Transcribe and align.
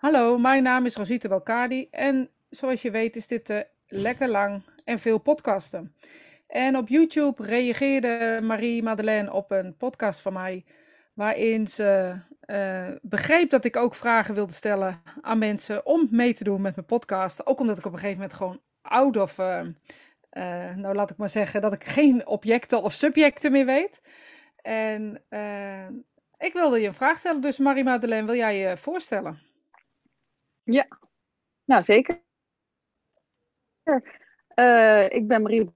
Hallo, 0.00 0.38
mijn 0.38 0.62
naam 0.62 0.84
is 0.84 0.96
Rosita 0.96 1.28
Belkadi 1.28 1.88
en 1.90 2.30
zoals 2.50 2.82
je 2.82 2.90
weet 2.90 3.16
is 3.16 3.26
dit 3.26 3.50
uh, 3.50 3.60
lekker 3.86 4.28
lang 4.28 4.62
en 4.84 4.98
veel 4.98 5.18
podcasten. 5.18 5.94
En 6.46 6.76
op 6.76 6.88
YouTube 6.88 7.42
reageerde 7.42 8.38
Marie 8.42 8.82
Madeleine 8.82 9.32
op 9.32 9.50
een 9.50 9.76
podcast 9.76 10.20
van 10.20 10.32
mij 10.32 10.64
waarin 11.14 11.66
ze 11.66 12.14
uh, 12.46 12.88
begreep 13.02 13.50
dat 13.50 13.64
ik 13.64 13.76
ook 13.76 13.94
vragen 13.94 14.34
wilde 14.34 14.52
stellen 14.52 15.02
aan 15.20 15.38
mensen 15.38 15.86
om 15.86 16.08
mee 16.10 16.34
te 16.34 16.44
doen 16.44 16.60
met 16.60 16.74
mijn 16.74 16.86
podcast. 16.86 17.46
Ook 17.46 17.60
omdat 17.60 17.78
ik 17.78 17.86
op 17.86 17.92
een 17.92 17.98
gegeven 17.98 18.20
moment 18.20 18.36
gewoon 18.36 18.60
out 18.82 19.16
of, 19.16 19.38
uh, 19.38 19.60
nou 20.76 20.94
laat 20.94 21.10
ik 21.10 21.16
maar 21.16 21.28
zeggen, 21.28 21.60
dat 21.60 21.72
ik 21.72 21.84
geen 21.84 22.26
objecten 22.26 22.82
of 22.82 22.92
subjecten 22.92 23.52
meer 23.52 23.66
weet. 23.66 24.00
En 24.62 25.22
ik 26.38 26.52
wilde 26.52 26.80
je 26.80 26.86
een 26.86 26.94
vraag 26.94 27.18
stellen, 27.18 27.40
dus 27.40 27.58
Marie 27.58 27.84
Madeleine, 27.84 28.26
wil 28.26 28.36
jij 28.36 28.58
je 28.58 28.76
voorstellen? 28.76 29.49
Ja, 30.72 30.86
nou 31.64 31.84
zeker. 31.84 32.22
Uh, 34.54 35.10
ik 35.10 35.28
ben 35.28 35.42
Marie 35.42 35.74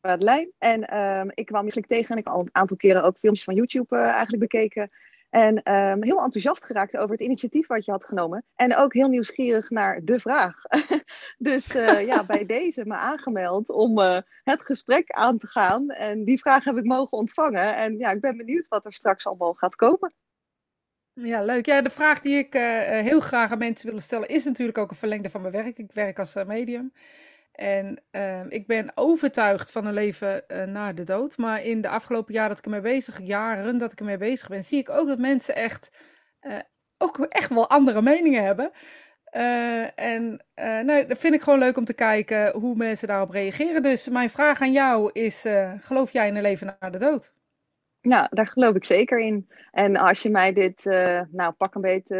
Madeleine 0.00 0.52
en 0.58 0.98
um, 0.98 1.30
ik 1.34 1.46
kwam 1.46 1.60
eigenlijk 1.60 1.86
tegen 1.86 2.10
en 2.10 2.18
ik 2.18 2.24
heb 2.24 2.34
al 2.34 2.40
een 2.40 2.48
aantal 2.52 2.76
keren 2.76 3.02
ook 3.02 3.18
filmpjes 3.18 3.44
van 3.44 3.54
YouTube 3.54 3.96
uh, 3.96 4.02
eigenlijk 4.02 4.38
bekeken. 4.38 4.90
En 5.30 5.74
um, 5.74 6.02
heel 6.02 6.22
enthousiast 6.22 6.64
geraakt 6.64 6.96
over 6.96 7.10
het 7.10 7.24
initiatief 7.24 7.66
wat 7.66 7.84
je 7.84 7.90
had 7.90 8.04
genomen. 8.04 8.44
En 8.54 8.76
ook 8.76 8.94
heel 8.94 9.08
nieuwsgierig 9.08 9.70
naar 9.70 10.00
de 10.04 10.20
vraag. 10.20 10.62
dus 11.38 11.74
uh, 11.74 12.06
ja, 12.10 12.24
bij 12.24 12.46
deze 12.46 12.84
me 12.84 12.94
aangemeld 12.94 13.68
om 13.68 13.98
het 14.42 14.62
gesprek 14.62 15.10
aan 15.10 15.38
te 15.38 15.46
gaan. 15.46 15.88
En 15.90 16.24
die 16.24 16.38
vraag 16.38 16.64
heb 16.64 16.76
ik 16.76 16.84
mogen 16.84 17.18
ontvangen. 17.18 17.76
En 17.76 17.98
ja, 17.98 18.10
ik 18.10 18.20
ben 18.20 18.36
benieuwd 18.36 18.68
wat 18.68 18.84
er 18.84 18.92
straks 18.92 19.26
allemaal 19.26 19.54
gaat 19.54 19.76
komen. 19.76 20.12
Ja, 21.14 21.42
leuk. 21.42 21.66
Ja, 21.66 21.80
de 21.80 21.90
vraag 21.90 22.20
die 22.20 22.38
ik 22.38 22.54
uh, 22.54 22.62
heel 22.88 23.20
graag 23.20 23.52
aan 23.52 23.58
mensen 23.58 23.90
wil 23.90 24.00
stellen 24.00 24.28
is 24.28 24.44
natuurlijk 24.44 24.78
ook 24.78 24.90
een 24.90 24.96
verlengde 24.96 25.30
van 25.30 25.40
mijn 25.40 25.52
werk. 25.52 25.78
Ik 25.78 25.92
werk 25.92 26.18
als 26.18 26.36
uh, 26.36 26.44
medium. 26.44 26.92
En 27.52 28.02
uh, 28.12 28.40
ik 28.48 28.66
ben 28.66 28.92
overtuigd 28.94 29.70
van 29.70 29.86
een 29.86 29.94
leven 29.94 30.44
na 30.66 30.92
de 30.92 31.04
dood. 31.04 31.36
Maar 31.36 31.62
in 31.62 31.80
de 31.80 31.88
afgelopen 31.88 32.34
jaren 32.34 32.48
dat 32.48 32.58
ik 32.58 32.64
ermee 32.64 32.80
bezig, 32.80 33.20
jaren 33.22 33.78
dat 33.78 33.92
ik 33.92 33.98
ermee 33.98 34.16
bezig 34.16 34.48
ben, 34.48 34.64
zie 34.64 34.78
ik 34.78 34.90
ook 34.90 35.06
dat 35.06 35.18
mensen 35.18 35.54
echt, 35.54 35.90
ook 36.98 37.18
echt 37.18 37.48
wel 37.48 37.70
andere 37.70 38.02
meningen 38.02 38.44
hebben. 38.44 38.70
en 39.94 40.44
nou, 40.86 41.06
dat 41.06 41.18
vind 41.18 41.34
ik 41.34 41.42
gewoon 41.42 41.58
leuk 41.58 41.76
om 41.76 41.84
te 41.84 41.94
kijken 41.94 42.52
hoe 42.52 42.76
mensen 42.76 43.08
daarop 43.08 43.30
reageren. 43.30 43.82
Dus 43.82 44.08
mijn 44.08 44.30
vraag 44.30 44.60
aan 44.60 44.72
jou 44.72 45.10
is: 45.12 45.44
geloof 45.80 46.10
jij 46.10 46.28
in 46.28 46.36
een 46.36 46.42
leven 46.42 46.76
na 46.80 46.90
de 46.90 46.98
dood? 46.98 47.32
Nou, 48.04 48.26
daar 48.30 48.46
geloof 48.46 48.74
ik 48.74 48.84
zeker 48.84 49.18
in. 49.18 49.48
En 49.70 49.96
als 49.96 50.22
je 50.22 50.30
mij 50.30 50.52
dit, 50.52 50.84
uh, 50.84 51.20
nou 51.30 51.52
pak 51.52 51.74
een 51.74 51.80
beetje 51.80 52.16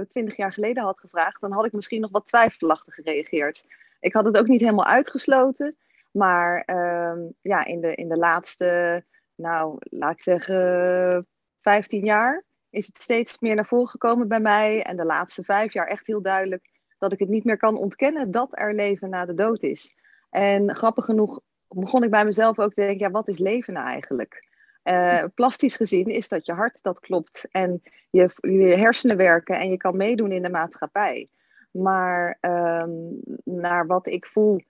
uh, 0.00 0.08
twintig 0.08 0.36
jaar 0.36 0.52
geleden 0.52 0.82
had 0.82 1.00
gevraagd, 1.00 1.40
dan 1.40 1.52
had 1.52 1.64
ik 1.64 1.72
misschien 1.72 2.00
nog 2.00 2.10
wat 2.10 2.26
twijfelachtig 2.26 2.94
gereageerd. 2.94 3.64
Ik 4.00 4.12
had 4.12 4.24
het 4.24 4.38
ook 4.38 4.46
niet 4.46 4.60
helemaal 4.60 4.86
uitgesloten, 4.86 5.76
maar 6.12 6.62
uh, 6.66 7.28
ja, 7.42 7.64
in 7.64 7.80
de, 7.80 7.94
in 7.94 8.08
de 8.08 8.16
laatste, 8.16 9.04
nou 9.34 9.76
laat 9.78 10.12
ik 10.12 10.22
zeggen, 10.22 11.26
15 11.60 12.04
jaar 12.04 12.44
is 12.70 12.86
het 12.86 13.02
steeds 13.02 13.38
meer 13.38 13.54
naar 13.54 13.66
voren 13.66 13.88
gekomen 13.88 14.28
bij 14.28 14.40
mij. 14.40 14.82
En 14.82 14.96
de 14.96 15.04
laatste 15.04 15.42
vijf 15.42 15.72
jaar 15.72 15.86
echt 15.86 16.06
heel 16.06 16.22
duidelijk 16.22 16.68
dat 16.98 17.12
ik 17.12 17.18
het 17.18 17.28
niet 17.28 17.44
meer 17.44 17.58
kan 17.58 17.76
ontkennen 17.76 18.30
dat 18.30 18.48
er 18.50 18.74
leven 18.74 19.10
na 19.10 19.24
de 19.24 19.34
dood 19.34 19.62
is. 19.62 19.94
En 20.30 20.74
grappig 20.74 21.04
genoeg 21.04 21.40
begon 21.68 22.02
ik 22.02 22.10
bij 22.10 22.24
mezelf 22.24 22.58
ook 22.58 22.74
te 22.74 22.80
denken, 22.80 23.06
ja, 23.06 23.10
wat 23.10 23.28
is 23.28 23.38
leven 23.38 23.72
nou 23.72 23.88
eigenlijk? 23.88 24.54
Uh, 24.88 25.24
plastisch 25.34 25.76
gezien 25.76 26.06
is 26.06 26.28
dat 26.28 26.46
je 26.46 26.52
hart 26.52 26.82
dat 26.82 27.00
klopt 27.00 27.48
en 27.50 27.82
je, 28.10 28.30
je 28.40 28.76
hersenen 28.76 29.16
werken 29.16 29.58
en 29.58 29.70
je 29.70 29.76
kan 29.76 29.96
meedoen 29.96 30.32
in 30.32 30.42
de 30.42 30.50
maatschappij. 30.50 31.28
Maar 31.70 32.38
um, 32.40 33.20
naar 33.44 33.86
wat 33.86 34.06
ik 34.06 34.26
voel 34.26 34.60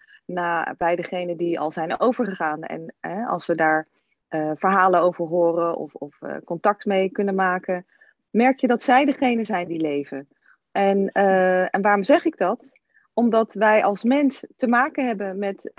bij 0.76 0.96
degenen 0.96 1.36
die 1.36 1.60
al 1.60 1.72
zijn 1.72 2.00
overgegaan 2.00 2.62
en 2.62 2.94
als 3.26 3.46
we 3.46 3.54
daar 3.54 3.88
uh, 4.30 4.50
verhalen 4.54 5.00
over 5.00 5.26
horen 5.26 5.76
of, 5.76 5.94
of 5.94 6.16
uh, 6.20 6.36
contact 6.44 6.84
mee 6.84 7.10
kunnen 7.10 7.34
maken, 7.34 7.86
merk 8.30 8.60
je 8.60 8.66
dat 8.66 8.82
zij 8.82 9.04
degene 9.04 9.44
zijn 9.44 9.68
die 9.68 9.80
leven. 9.80 10.28
En, 10.72 11.12
en 11.12 11.82
waarom 11.82 12.04
zeg 12.04 12.24
ik 12.24 12.36
dat? 12.36 12.64
Omdat 13.12 13.54
wij 13.54 13.84
als 13.84 14.02
mens 14.02 14.44
te 14.56 14.66
maken 14.66 15.06
hebben 15.06 15.38
met 15.38 15.72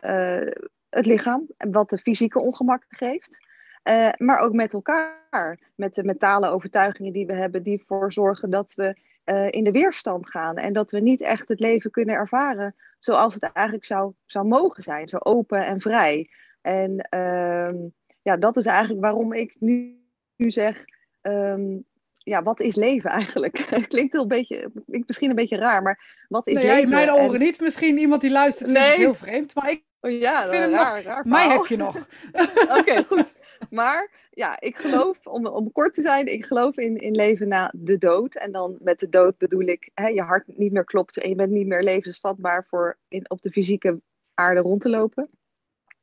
het 0.89 1.06
lichaam, 1.06 1.47
wat 1.57 1.89
de 1.89 1.97
fysieke 1.97 2.39
ongemak 2.39 2.85
geeft. 2.89 3.45
Uh, 3.83 4.09
maar 4.17 4.39
ook 4.39 4.53
met 4.53 4.73
elkaar. 4.73 5.59
Met 5.75 5.95
de 5.95 6.03
mentale 6.03 6.49
overtuigingen 6.49 7.13
die 7.13 7.25
we 7.25 7.33
hebben, 7.33 7.63
die 7.63 7.79
ervoor 7.79 8.13
zorgen 8.13 8.49
dat 8.49 8.73
we 8.73 8.97
uh, 9.25 9.51
in 9.51 9.63
de 9.63 9.71
weerstand 9.71 10.29
gaan. 10.29 10.57
En 10.57 10.73
dat 10.73 10.91
we 10.91 10.99
niet 10.99 11.21
echt 11.21 11.47
het 11.47 11.59
leven 11.59 11.91
kunnen 11.91 12.15
ervaren 12.15 12.75
zoals 12.99 13.33
het 13.33 13.51
eigenlijk 13.53 13.85
zou, 13.85 14.13
zou 14.25 14.47
mogen 14.47 14.83
zijn. 14.83 15.07
Zo 15.07 15.17
open 15.19 15.65
en 15.65 15.81
vrij. 15.81 16.29
En 16.61 17.07
uh, 17.15 17.89
ja, 18.21 18.38
dat 18.38 18.57
is 18.57 18.65
eigenlijk 18.65 19.01
waarom 19.01 19.33
ik 19.33 19.55
nu, 19.59 19.99
nu 20.35 20.51
zeg. 20.51 20.83
Um, 21.21 21.85
ja, 22.17 22.44
wat 22.44 22.59
is 22.59 22.75
leven 22.75 23.09
eigenlijk? 23.09 23.57
Het 23.69 23.88
klinkt, 23.88 24.13
heel 24.13 24.21
een 24.21 24.27
beetje, 24.27 24.71
klinkt 24.85 25.07
misschien 25.07 25.29
een 25.29 25.35
beetje 25.35 25.57
raar, 25.57 25.81
maar 25.81 26.25
wat 26.27 26.47
is 26.47 26.53
nee, 26.53 26.63
leven? 26.63 26.81
in 26.81 26.89
mijn 26.89 27.11
oren 27.11 27.33
en... 27.33 27.39
niet. 27.39 27.59
Misschien 27.59 27.97
iemand 27.97 28.21
die 28.21 28.31
luistert 28.31 28.69
nee. 28.69 28.77
vindt 28.77 28.95
het 28.95 29.05
heel 29.05 29.13
vreemd, 29.13 29.55
maar 29.55 29.69
ik 29.69 29.83
oh, 29.99 30.11
ja, 30.11 30.47
vind 30.47 30.63
hem 30.63 30.71
raar, 30.71 30.95
nog... 30.95 31.03
Raar 31.03 31.27
mij 31.27 31.47
heb 31.47 31.65
je 31.65 31.77
nog. 31.77 31.95
Oké, 32.31 32.79
okay, 32.79 33.03
goed. 33.03 33.33
Maar 33.69 34.28
ja, 34.29 34.59
ik 34.59 34.78
geloof, 34.78 35.25
om, 35.25 35.47
om 35.47 35.72
kort 35.72 35.94
te 35.94 36.01
zijn, 36.01 36.25
ik 36.25 36.45
geloof 36.45 36.78
in, 36.78 36.97
in 36.97 37.16
leven 37.16 37.47
na 37.47 37.73
de 37.75 37.97
dood. 37.97 38.35
En 38.35 38.51
dan 38.51 38.78
met 38.79 39.00
de 39.00 39.09
dood 39.09 39.38
bedoel 39.38 39.67
ik, 39.67 39.91
hè, 39.94 40.07
je 40.07 40.22
hart 40.22 40.57
niet 40.57 40.72
meer 40.72 40.85
klopt 40.85 41.17
en 41.17 41.29
je 41.29 41.35
bent 41.35 41.51
niet 41.51 41.67
meer 41.67 41.83
levensvatbaar 41.83 42.66
voor 42.69 42.97
in, 43.07 43.29
op 43.29 43.41
de 43.41 43.51
fysieke 43.51 44.01
aarde 44.33 44.59
rond 44.59 44.81
te 44.81 44.89
lopen. 44.89 45.29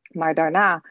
Maar 0.08 0.34
daarna 0.34 0.82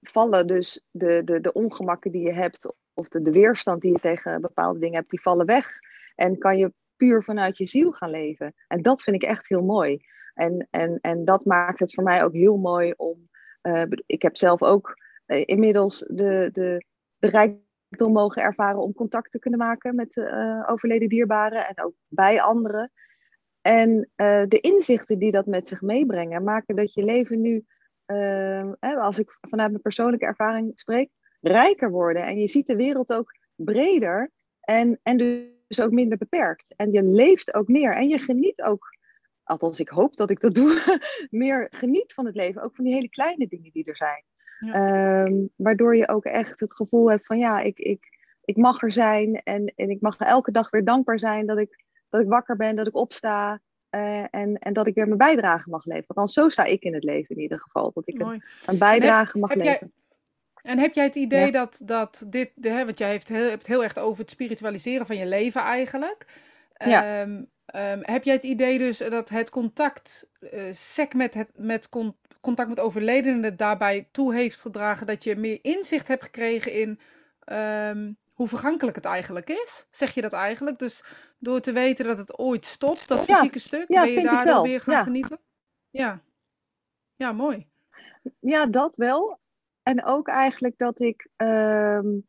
vallen 0.00 0.46
dus 0.46 0.84
de, 0.90 1.22
de, 1.24 1.40
de 1.40 1.52
ongemakken 1.52 2.12
die 2.12 2.22
je 2.22 2.32
hebt, 2.32 2.74
of 2.94 3.08
de, 3.08 3.22
de 3.22 3.30
weerstand 3.30 3.80
die 3.80 3.92
je 3.92 3.98
tegen 3.98 4.40
bepaalde 4.40 4.78
dingen 4.78 4.96
hebt, 4.96 5.10
die 5.10 5.20
vallen 5.20 5.46
weg. 5.46 5.70
En 6.14 6.38
kan 6.38 6.58
je 6.58 6.72
puur 6.96 7.22
vanuit 7.22 7.58
je 7.58 7.66
ziel 7.66 7.92
gaan 7.92 8.10
leven. 8.10 8.54
En 8.68 8.82
dat 8.82 9.02
vind 9.02 9.22
ik 9.22 9.28
echt 9.28 9.48
heel 9.48 9.62
mooi. 9.62 10.04
En, 10.34 10.68
en, 10.70 10.98
en 11.00 11.24
dat 11.24 11.44
maakt 11.44 11.78
het 11.78 11.94
voor 11.94 12.04
mij 12.04 12.24
ook 12.24 12.32
heel 12.32 12.56
mooi 12.56 12.92
om. 12.96 13.30
Uh, 13.62 13.82
ik 14.06 14.22
heb 14.22 14.36
zelf 14.36 14.62
ook 14.62 14.96
inmiddels 15.40 15.98
de, 15.98 16.50
de, 16.52 16.84
de 17.18 17.28
rijkdom 17.28 18.12
mogen 18.12 18.42
ervaren 18.42 18.80
om 18.80 18.92
contact 18.92 19.30
te 19.30 19.38
kunnen 19.38 19.60
maken 19.60 19.94
met 19.94 20.16
uh, 20.16 20.66
overleden 20.70 21.08
dierbaren 21.08 21.68
en 21.68 21.84
ook 21.84 21.94
bij 22.08 22.42
anderen. 22.42 22.92
En 23.60 24.10
de 24.48 24.58
inzichten 24.60 25.18
die 25.18 25.30
dat 25.30 25.46
met 25.46 25.68
zich 25.68 25.80
meebrengen, 25.80 26.44
maken 26.44 26.76
dat 26.76 26.94
je 26.94 27.04
leven 27.04 27.40
nu, 27.40 27.64
als 28.80 29.18
ik 29.18 29.38
vanuit 29.40 29.70
mijn 29.70 29.82
persoonlijke 29.82 30.26
ervaring 30.26 30.72
spreek, 30.74 31.10
rijker 31.40 31.90
worden. 31.90 32.24
En 32.24 32.38
je 32.38 32.48
ziet 32.48 32.66
de 32.66 32.76
wereld 32.76 33.12
ook 33.12 33.38
breder 33.54 34.30
en, 34.60 35.00
en 35.02 35.16
dus 35.16 35.80
ook 35.80 35.90
minder 35.90 36.18
beperkt. 36.18 36.74
En 36.76 36.92
je 36.92 37.02
leeft 37.02 37.54
ook 37.54 37.68
meer 37.68 37.96
en 37.96 38.08
je 38.08 38.18
geniet 38.18 38.62
ook 38.62 38.92
althans 39.44 39.80
ik 39.80 39.88
hoop 39.88 40.16
dat 40.16 40.30
ik 40.30 40.40
dat 40.40 40.54
doe, 40.54 40.98
meer 41.30 41.68
geniet 41.70 42.12
van 42.12 42.26
het 42.26 42.34
leven. 42.34 42.62
Ook 42.62 42.74
van 42.74 42.84
die 42.84 42.94
hele 42.94 43.08
kleine 43.08 43.46
dingen 43.48 43.72
die 43.72 43.84
er 43.84 43.96
zijn. 43.96 44.24
Ja. 44.66 45.24
Um, 45.24 45.50
waardoor 45.56 45.96
je 45.96 46.08
ook 46.08 46.24
echt 46.24 46.60
het 46.60 46.74
gevoel 46.74 47.10
hebt 47.10 47.26
van 47.26 47.38
ja, 47.38 47.60
ik, 47.60 47.78
ik, 47.78 48.18
ik 48.44 48.56
mag 48.56 48.82
er 48.82 48.92
zijn 48.92 49.34
en, 49.34 49.72
en 49.76 49.90
ik 49.90 50.00
mag 50.00 50.18
elke 50.18 50.50
dag 50.50 50.70
weer 50.70 50.84
dankbaar 50.84 51.18
zijn 51.18 51.46
dat 51.46 51.58
ik, 51.58 51.84
dat 52.08 52.20
ik 52.20 52.28
wakker 52.28 52.56
ben, 52.56 52.76
dat 52.76 52.86
ik 52.86 52.96
opsta. 52.96 53.60
Uh, 53.90 54.24
en, 54.30 54.58
en 54.58 54.72
dat 54.72 54.86
ik 54.86 54.94
weer 54.94 55.06
mijn 55.06 55.18
bijdrage 55.18 55.70
mag 55.70 55.84
leveren. 55.84 56.16
Want 56.16 56.30
zo 56.30 56.48
sta 56.48 56.64
ik 56.64 56.82
in 56.82 56.94
het 56.94 57.04
leven 57.04 57.36
in 57.36 57.42
ieder 57.42 57.60
geval. 57.60 57.90
Dat 57.94 58.08
ik 58.08 58.20
een, 58.20 58.42
een, 58.66 58.78
bijdrage 58.78 59.32
heb, 59.32 59.40
mag 59.40 59.50
heb 59.50 59.58
leveren. 59.58 59.92
Jij, 60.54 60.72
en 60.72 60.78
heb 60.78 60.94
jij 60.94 61.04
het 61.04 61.14
idee 61.14 61.44
ja. 61.44 61.50
dat, 61.50 61.80
dat 61.84 62.26
dit, 62.28 62.52
de, 62.54 62.68
hè, 62.68 62.84
want 62.84 62.98
jij 62.98 63.10
heeft 63.10 63.28
heel, 63.28 63.48
hebt 63.48 63.52
het 63.52 63.66
heel 63.66 63.82
erg 63.82 63.96
over 63.96 64.20
het 64.20 64.30
spiritualiseren 64.30 65.06
van 65.06 65.16
je 65.16 65.26
leven 65.26 65.60
eigenlijk. 65.60 66.26
Ja. 66.74 67.22
Um, 67.22 67.50
um, 67.74 67.98
heb 68.02 68.24
jij 68.24 68.34
het 68.34 68.42
idee 68.42 68.78
dus 68.78 68.98
dat 68.98 69.28
het 69.28 69.50
contact 69.50 70.30
uh, 70.40 70.62
sec 70.72 71.14
met, 71.14 71.34
het, 71.34 71.52
met 71.56 71.88
con, 71.88 72.16
contact 72.42 72.68
met 72.68 72.80
overledenen 72.80 73.56
daarbij 73.56 74.08
toe 74.12 74.34
heeft 74.34 74.60
gedragen 74.60 75.06
dat 75.06 75.24
je 75.24 75.36
meer 75.36 75.58
inzicht 75.62 76.08
hebt 76.08 76.22
gekregen 76.22 76.72
in 76.72 76.98
um, 77.52 78.16
hoe 78.34 78.48
vergankelijk 78.48 78.96
het 78.96 79.04
eigenlijk 79.04 79.50
is? 79.50 79.86
Zeg 79.90 80.14
je 80.14 80.20
dat 80.20 80.32
eigenlijk? 80.32 80.78
Dus 80.78 81.04
door 81.38 81.60
te 81.60 81.72
weten 81.72 82.04
dat 82.04 82.18
het 82.18 82.38
ooit 82.38 82.66
stopt, 82.66 83.08
dat 83.08 83.26
ja. 83.26 83.34
fysieke 83.34 83.58
stuk, 83.58 83.84
ja, 83.88 84.02
ben 84.02 84.12
je 84.12 84.22
daar 84.22 84.44
dan 84.44 84.62
weer 84.62 84.80
gaan 84.80 84.94
ja. 84.94 85.02
genieten? 85.02 85.38
Ja. 85.90 86.20
Ja, 87.16 87.32
mooi. 87.32 87.68
Ja, 88.40 88.66
dat 88.66 88.96
wel. 88.96 89.40
En 89.82 90.04
ook 90.04 90.28
eigenlijk 90.28 90.78
dat 90.78 91.00
ik, 91.00 91.28
um, 91.36 92.26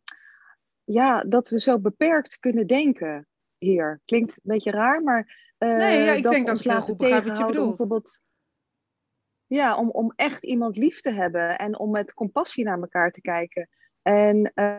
ja, 0.83 1.23
dat 1.23 1.49
we 1.49 1.59
zo 1.59 1.79
beperkt 1.79 2.39
kunnen 2.39 2.67
denken 2.67 3.27
hier. 3.57 4.01
Klinkt 4.05 4.35
een 4.35 4.41
beetje 4.43 4.71
raar, 4.71 5.03
maar. 5.03 5.51
Uh, 5.59 5.77
nee, 5.77 6.03
ja, 6.03 6.11
ik 6.11 6.23
dat 6.23 6.31
denk 6.31 6.47
dat 6.47 6.59
ik 6.59 6.71
heel 6.71 6.81
goed 6.81 6.97
begrijp 6.97 7.23
wat 7.23 7.37
je 7.37 7.45
bedoelt. 7.45 7.67
Bijvoorbeeld, 7.67 8.21
ja, 9.53 9.77
om, 9.77 9.89
om 9.89 10.13
echt 10.15 10.43
iemand 10.43 10.77
lief 10.77 11.01
te 11.01 11.13
hebben 11.13 11.57
en 11.57 11.79
om 11.79 11.91
met 11.91 12.13
compassie 12.13 12.63
naar 12.63 12.79
elkaar 12.79 13.11
te 13.11 13.21
kijken. 13.21 13.69
En 14.01 14.51
uh, 14.55 14.77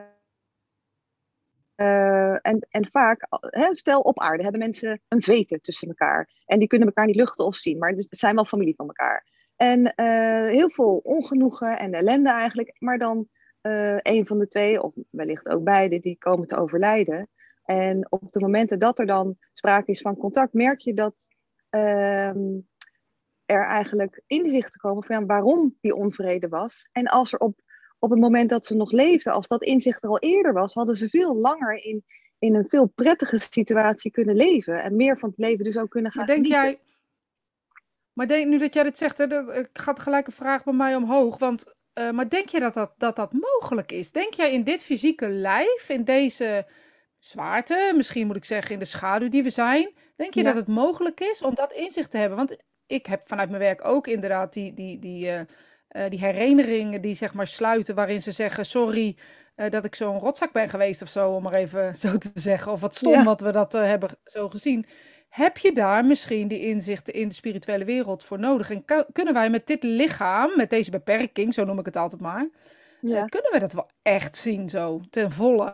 uh, 1.77 2.47
en, 2.47 2.67
en 2.71 2.89
vaak, 2.91 3.27
hè, 3.41 3.77
stel 3.77 4.01
op 4.01 4.21
aarde, 4.21 4.43
hebben 4.43 4.61
mensen 4.61 5.01
een 5.09 5.23
veten 5.23 5.61
tussen 5.61 5.89
elkaar. 5.89 6.43
En 6.47 6.59
die 6.59 6.69
kunnen 6.69 6.89
elkaar 6.89 7.07
niet 7.07 7.17
luchten 7.17 7.45
of 7.45 7.57
zien, 7.57 7.79
maar 7.79 7.95
ze 7.95 8.07
zijn 8.11 8.35
wel 8.35 8.45
familie 8.45 8.75
van 8.75 8.87
elkaar. 8.87 9.27
En 9.57 9.93
heel 10.51 10.71
veel 10.71 11.01
ongenoegen 11.03 11.79
en 11.79 11.95
ellende 11.95 12.31
eigenlijk, 12.31 12.77
maar 12.79 12.99
dan 12.99 13.29
een 14.03 14.27
van 14.27 14.39
de 14.39 14.47
twee, 14.49 14.83
of 14.83 14.95
wellicht 15.11 15.49
ook 15.49 15.65
beide, 15.65 16.01
die 16.01 16.19
komen 16.19 16.47
te 16.47 16.57
overlijden. 16.57 17.29
En 17.65 18.11
op 18.11 18.33
de 18.33 18.41
momenten 18.41 18.79
dat 18.79 18.99
er 18.99 19.07
dan 19.07 19.37
sprake 19.53 19.91
is 19.91 20.01
van 20.01 20.17
contact, 20.17 20.53
merk 20.53 20.81
je 20.81 20.95
dat 20.95 21.29
ehm, 21.71 22.59
er 23.47 23.67
eigenlijk 23.67 24.23
inzichten 24.27 24.81
komen 24.81 25.05
van 25.05 25.27
waarom 25.27 25.77
die 25.81 25.95
onvrede 25.95 26.49
was. 26.49 26.89
En 26.93 27.07
als 27.07 27.33
er 27.33 27.39
op, 27.39 27.61
op 27.99 28.11
het 28.11 28.21
moment 28.21 28.51
dat 28.51 28.67
ze 28.67 28.75
nog 28.75 28.91
leefden, 28.91 29.33
als 29.33 29.49
dat 29.49 29.63
inzicht 29.63 30.03
er 30.03 30.09
al 30.09 30.19
eerder 30.19 30.53
was, 30.53 30.75
hadden 30.75 30.97
ze 30.97 31.09
veel 31.09 31.37
langer 31.37 31.85
in, 31.85 32.05
in 32.39 32.55
een 32.55 32.69
veel 32.69 32.87
prettige 32.87 33.39
situatie 33.39 34.11
kunnen 34.11 34.37
leven. 34.37 34.83
En 34.83 34.97
meer 34.97 35.19
van 35.19 35.29
het 35.29 35.39
leven 35.39 35.65
dus 35.65 35.77
ook 35.77 35.91
kunnen 35.91 36.13
gaan 36.13 36.25
maar 36.25 36.35
denk 36.35 36.47
genieten. 36.47 36.69
Jij, 36.69 36.81
maar 38.13 38.27
denk, 38.27 38.47
nu 38.47 38.59
dat 38.59 38.75
jij 38.75 38.83
dit 38.83 38.99
zegt, 38.99 39.19
hè, 39.19 39.27
dat, 39.27 39.69
gaat 39.73 40.01
gelijk 40.01 40.27
een 40.27 40.33
vraag 40.33 40.65
bij 40.65 40.75
mij 40.75 40.97
omhoog. 40.97 41.39
Want, 41.39 41.75
uh, 41.95 42.11
maar 42.11 42.29
denk 42.29 42.49
je 42.49 42.61
dat 42.61 42.75
dat, 42.75 42.95
dat 42.99 43.17
dat 43.17 43.33
mogelijk 43.33 43.93
is? 43.93 44.13
Denk 44.13 44.35
jij 44.35 44.53
in 44.53 44.65
dit 44.65 44.85
fysieke 44.85 45.29
lijf, 45.29 45.89
in 45.89 46.05
deze 46.05 46.67
zwaarte, 47.19 47.93
misschien 47.97 48.27
moet 48.27 48.37
ik 48.37 48.45
zeggen 48.45 48.73
in 48.73 48.79
de 48.79 48.85
schaduw 48.85 49.29
die 49.29 49.43
we 49.43 49.51
zijn, 49.51 49.95
denk 50.17 50.35
je 50.35 50.43
dat 50.43 50.55
het 50.55 50.67
mogelijk 50.67 51.21
is 51.21 51.43
om 51.43 51.55
dat 51.55 51.73
inzicht 51.73 52.11
te 52.11 52.17
hebben? 52.17 52.37
Want 52.37 52.57
ik 52.87 53.07
heb 53.07 53.23
vanuit 53.27 53.49
mijn 53.49 53.63
werk 53.63 53.85
ook 53.85 54.07
inderdaad 54.07 54.53
die, 54.53 54.75
die, 54.75 54.99
die, 54.99 55.27
uh, 55.27 55.41
uh, 55.91 56.09
die 56.09 56.19
herinneringen 56.19 57.01
die 57.01 57.15
zeg 57.15 57.35
maar 57.35 57.47
sluiten, 57.47 57.95
waarin 57.95 58.23
ze 58.23 58.33
zeggen: 58.33 58.67
Sorry 58.67 59.17
uh, 59.57 59.71
dat 59.71 59.85
ik 59.85 59.95
zo'n 59.95 60.19
rotzak 60.19 60.53
ben 60.53 60.69
geweest 60.69 61.03
of 61.03 61.09
zo, 61.09 61.31
om 61.31 61.43
maar 61.43 61.55
even 61.55 61.97
zo 62.09 62.19
te 62.19 62.31
zeggen. 62.35 62.73
Of 62.73 62.81
wat 62.81 62.95
stom 62.95 63.13
ja. 63.13 63.25
wat 63.25 63.41
we 63.41 63.53
dat 63.53 63.73
hebben 63.73 64.09
zo 64.25 64.49
gezien. 64.49 64.87
Heb 65.29 65.59
je 65.59 65.73
daar 65.73 66.05
misschien 66.05 66.49
die 66.49 66.61
inzichten 66.61 67.15
in 67.15 67.29
de 67.29 67.35
spirituele 67.35 67.85
wereld 67.85 68.25
voor 68.25 68.39
nodig? 68.39 68.71
En 68.71 68.85
kunnen 69.13 69.35
wij 69.35 69.51
met 69.51 69.67
dit 69.67 69.83
lichaam, 69.83 70.57
met 70.57 70.71
deze 70.71 70.91
beperking, 70.91 71.55
zo 71.55 71.65
noem 71.65 71.79
ik 71.79 71.87
het 71.87 71.97
altijd 71.97 72.21
maar, 72.21 72.49
ja. 73.01 73.25
kunnen 73.25 73.53
we 73.53 73.59
dat 73.59 73.73
wel 73.73 73.89
echt 74.03 74.37
zien 74.37 74.69
zo, 74.69 75.01
ten 75.11 75.33
volle? 75.33 75.73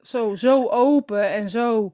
Zo, 0.00 0.34
zo 0.34 0.68
open 0.68 1.28
en 1.28 1.50
zo 1.50 1.92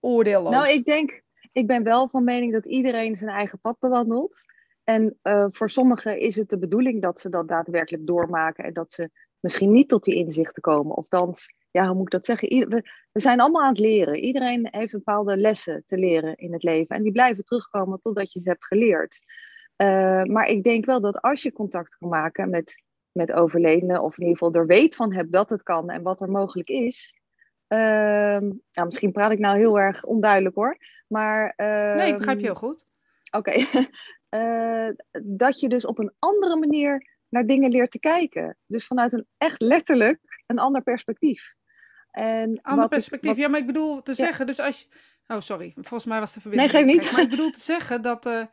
oordeelloos. 0.00 0.52
Nou, 0.52 0.68
ik 0.68 0.84
denk, 0.84 1.21
ik 1.52 1.66
ben 1.66 1.82
wel 1.82 2.08
van 2.08 2.24
mening 2.24 2.52
dat 2.52 2.66
iedereen 2.66 3.16
zijn 3.16 3.30
eigen 3.30 3.60
pad 3.60 3.78
bewandelt. 3.78 4.44
En 4.84 5.18
uh, 5.22 5.46
voor 5.50 5.70
sommigen 5.70 6.18
is 6.18 6.36
het 6.36 6.48
de 6.48 6.58
bedoeling 6.58 7.02
dat 7.02 7.20
ze 7.20 7.28
dat 7.28 7.48
daadwerkelijk 7.48 8.06
doormaken 8.06 8.64
en 8.64 8.72
dat 8.72 8.92
ze 8.92 9.10
misschien 9.40 9.72
niet 9.72 9.88
tot 9.88 10.04
die 10.04 10.14
inzichten 10.14 10.62
komen. 10.62 10.96
Of 10.96 11.08
dan, 11.08 11.34
ja, 11.70 11.86
hoe 11.86 11.94
moet 11.94 12.04
ik 12.04 12.10
dat 12.12 12.26
zeggen? 12.26 12.68
we, 12.68 12.82
zijn 13.12 13.40
allemaal 13.40 13.62
aan 13.62 13.68
het 13.68 13.78
leren. 13.78 14.18
Iedereen 14.18 14.68
heeft 14.70 14.92
bepaalde 14.92 15.36
lessen 15.36 15.82
te 15.86 15.98
leren 15.98 16.36
in 16.36 16.52
het 16.52 16.62
leven. 16.62 16.96
En 16.96 17.02
die 17.02 17.12
blijven 17.12 17.44
terugkomen 17.44 18.00
totdat 18.00 18.32
je 18.32 18.40
ze 18.40 18.48
hebt 18.48 18.66
geleerd. 18.66 19.20
Uh, 19.76 20.22
maar 20.22 20.46
ik 20.46 20.64
denk 20.64 20.84
wel 20.84 21.00
dat 21.00 21.20
als 21.20 21.42
je 21.42 21.52
contact 21.52 21.96
kan 21.98 22.08
maken 22.08 22.50
met, 22.50 22.82
met 23.12 23.32
overledenen, 23.32 24.02
of 24.02 24.18
in 24.18 24.26
ieder 24.26 24.38
geval 24.38 24.60
er 24.60 24.66
weet 24.66 24.96
van 24.96 25.12
hebt 25.12 25.32
dat 25.32 25.50
het 25.50 25.62
kan 25.62 25.90
en 25.90 26.02
wat 26.02 26.20
er 26.20 26.30
mogelijk 26.30 26.68
is. 26.68 27.21
Uh, 27.72 28.50
nou, 28.72 28.86
misschien 28.86 29.12
praat 29.12 29.32
ik 29.32 29.38
nou 29.38 29.58
heel 29.58 29.78
erg 29.78 30.04
onduidelijk 30.04 30.54
hoor. 30.54 30.76
Maar, 31.06 31.54
nee, 31.96 32.08
ik 32.08 32.16
begrijp 32.16 32.38
je 32.38 32.44
heel 32.44 32.54
goed. 32.54 32.84
Oké. 33.30 33.50
Okay. 33.50 33.88
uh, 34.88 34.94
dat 35.22 35.60
je 35.60 35.68
dus 35.68 35.86
op 35.86 35.98
een 35.98 36.12
andere 36.18 36.56
manier 36.56 37.08
naar 37.28 37.46
dingen 37.46 37.70
leert 37.70 37.90
te 37.90 37.98
kijken. 37.98 38.56
Dus 38.66 38.86
vanuit 38.86 39.12
een 39.12 39.26
echt 39.38 39.60
letterlijk 39.60 40.20
een 40.46 40.58
ander 40.58 40.82
perspectief. 40.82 41.54
En 42.10 42.60
ander 42.62 42.88
perspectief, 42.88 43.30
wat... 43.30 43.38
ja, 43.38 43.48
maar 43.48 43.60
ik 43.60 43.66
bedoel 43.66 44.02
te 44.02 44.10
ja. 44.10 44.16
zeggen, 44.16 44.46
dus 44.46 44.60
als 44.60 44.80
je... 44.80 44.88
Oh, 45.26 45.40
sorry, 45.40 45.72
volgens 45.74 46.04
mij 46.04 46.20
was 46.20 46.34
de 46.34 46.40
verbinding 46.40 46.72
Nee, 46.72 46.82
geef 46.82 46.92
niet. 46.92 47.12
Maar 47.12 47.20
ik 47.20 47.30
bedoel 47.30 47.50
te 47.50 47.60
zeggen 47.60 48.02
dat... 48.02 48.26
Uh, 48.26 48.44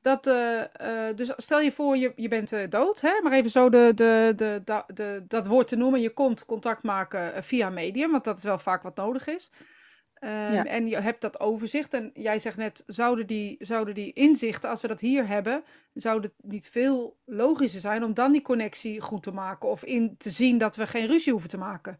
dat, 0.00 0.26
uh, 0.26 0.60
uh, 0.82 1.16
dus 1.16 1.32
stel 1.36 1.60
je 1.60 1.72
voor, 1.72 1.96
je, 1.96 2.12
je 2.16 2.28
bent 2.28 2.52
uh, 2.52 2.68
dood, 2.68 3.00
hè? 3.00 3.20
maar 3.22 3.32
even 3.32 3.50
zo 3.50 3.68
de, 3.68 3.92
de, 3.94 4.32
de, 4.36 4.62
de, 4.64 4.84
de, 4.94 5.24
dat 5.28 5.46
woord 5.46 5.68
te 5.68 5.76
noemen. 5.76 6.00
Je 6.00 6.10
komt 6.10 6.44
contact 6.44 6.82
maken 6.82 7.44
via 7.44 7.70
medium, 7.70 8.10
want 8.10 8.24
dat 8.24 8.38
is 8.38 8.44
wel 8.44 8.58
vaak 8.58 8.82
wat 8.82 8.96
nodig 8.96 9.26
is. 9.26 9.50
Um, 10.20 10.30
ja. 10.30 10.64
En 10.64 10.86
je 10.86 11.00
hebt 11.00 11.20
dat 11.20 11.40
overzicht. 11.40 11.94
En 11.94 12.10
jij 12.14 12.38
zegt 12.38 12.56
net, 12.56 12.82
zouden 12.86 13.26
die, 13.26 13.56
zouden 13.58 13.94
die 13.94 14.12
inzichten, 14.12 14.70
als 14.70 14.80
we 14.80 14.88
dat 14.88 15.00
hier 15.00 15.26
hebben, 15.26 15.64
zou 15.92 16.22
het 16.22 16.32
niet 16.36 16.68
veel 16.68 17.18
logischer 17.24 17.80
zijn 17.80 18.04
om 18.04 18.14
dan 18.14 18.32
die 18.32 18.42
connectie 18.42 19.00
goed 19.00 19.22
te 19.22 19.32
maken 19.32 19.68
of 19.68 19.84
in 19.84 20.14
te 20.16 20.30
zien 20.30 20.58
dat 20.58 20.76
we 20.76 20.86
geen 20.86 21.06
ruzie 21.06 21.32
hoeven 21.32 21.50
te 21.50 21.58
maken. 21.58 21.98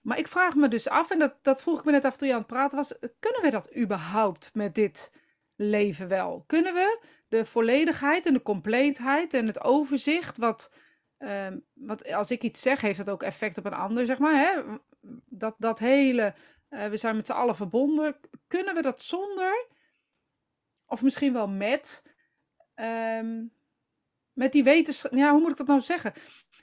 Maar 0.00 0.18
ik 0.18 0.28
vraag 0.28 0.54
me 0.54 0.68
dus 0.68 0.88
af, 0.88 1.10
en 1.10 1.18
dat, 1.18 1.38
dat 1.42 1.62
vroeg 1.62 1.78
ik 1.78 1.84
me 1.84 1.90
net 1.90 2.04
af 2.04 2.16
toen 2.16 2.28
je 2.28 2.34
aan 2.34 2.40
het 2.40 2.48
praten 2.48 2.76
was, 2.76 2.94
kunnen 2.98 3.42
we 3.42 3.50
dat 3.50 3.76
überhaupt 3.76 4.50
met 4.54 4.74
dit 4.74 5.12
leven 5.56 6.08
wel? 6.08 6.44
Kunnen 6.46 6.74
we 6.74 7.00
de 7.30 7.44
volledigheid 7.44 8.26
en 8.26 8.34
de 8.34 8.42
compleetheid 8.42 9.34
en 9.34 9.46
het 9.46 9.60
overzicht, 9.60 10.38
wat, 10.38 10.72
um, 11.18 11.64
wat 11.74 12.12
als 12.12 12.30
ik 12.30 12.42
iets 12.42 12.62
zeg, 12.62 12.80
heeft 12.80 12.98
dat 12.98 13.10
ook 13.10 13.22
effect 13.22 13.58
op 13.58 13.64
een 13.64 13.72
ander, 13.72 14.06
zeg 14.06 14.18
maar, 14.18 14.36
hè? 14.36 14.62
Dat, 15.28 15.54
dat 15.58 15.78
hele 15.78 16.34
uh, 16.70 16.86
we 16.86 16.96
zijn 16.96 17.16
met 17.16 17.26
z'n 17.26 17.32
allen 17.32 17.56
verbonden. 17.56 18.16
Kunnen 18.46 18.74
we 18.74 18.82
dat 18.82 19.02
zonder, 19.02 19.66
of 20.86 21.02
misschien 21.02 21.32
wel 21.32 21.48
met, 21.48 22.04
um, 22.74 23.52
met 24.32 24.52
die 24.52 24.64
wetenschap. 24.64 25.12
Ja, 25.12 25.30
hoe 25.30 25.40
moet 25.40 25.50
ik 25.50 25.56
dat 25.56 25.66
nou 25.66 25.80
zeggen? 25.80 26.12